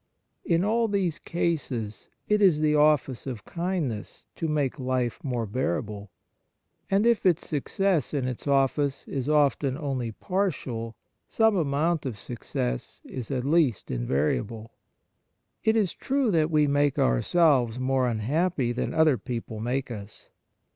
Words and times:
In 0.43 0.65
all 0.65 0.87
these 0.87 1.19
cases 1.19 2.09
it 2.27 2.41
is 2.41 2.59
the 2.59 2.73
office 2.73 3.27
of 3.27 3.45
kindness 3.45 4.25
to 4.35 4.47
make 4.47 4.79
life 4.79 5.23
more 5.23 5.45
bear 5.45 5.77
able, 5.77 6.09
and 6.89 7.05
if 7.05 7.23
its 7.23 7.47
success 7.47 8.11
in 8.11 8.27
its 8.27 8.47
office 8.47 9.07
is 9.07 9.29
often 9.29 9.77
only 9.77 10.11
partial, 10.11 10.95
some 11.29 11.55
amount 11.55 12.07
of 12.07 12.17
success 12.17 13.01
is 13.05 13.29
at 13.29 13.45
least 13.45 13.91
invariable. 13.91 14.71
It 15.63 15.75
is 15.75 15.93
true 15.93 16.31
that 16.31 16.49
we 16.49 16.65
make 16.65 16.97
ourselves 16.97 17.77
more 17.79 18.07
unhappy 18.07 18.71
than 18.71 18.95
other 18.95 19.19
people 19.19 19.59
make 19.59 19.91
us. 19.91 20.31